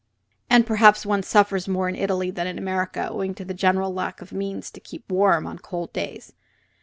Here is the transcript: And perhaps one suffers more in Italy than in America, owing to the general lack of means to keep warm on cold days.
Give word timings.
And 0.49 0.65
perhaps 0.65 1.05
one 1.05 1.21
suffers 1.21 1.67
more 1.67 1.87
in 1.87 1.93
Italy 1.95 2.31
than 2.31 2.47
in 2.47 2.57
America, 2.57 3.07
owing 3.11 3.35
to 3.35 3.45
the 3.45 3.53
general 3.53 3.93
lack 3.93 4.19
of 4.19 4.31
means 4.31 4.71
to 4.71 4.79
keep 4.79 5.11
warm 5.11 5.45
on 5.45 5.59
cold 5.59 5.93
days. 5.93 6.33